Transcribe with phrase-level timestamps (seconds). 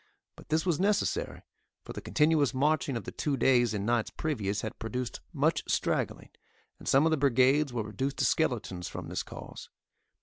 [0.35, 1.43] But this was necessary,
[1.83, 6.29] for the continuous marching of the two days and nights previous had produced much straggling,
[6.79, 9.69] and some of the brigades were reduced to skeletons from this cause.